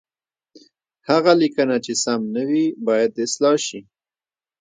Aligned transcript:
هغه 1.09 1.31
لیکنه 1.41 1.75
چې 1.85 1.93
سم 2.03 2.21
نه 2.35 2.43
وي، 2.49 2.65
باید 2.87 3.11
اصلاح 3.25 3.57
شي. 3.65 3.81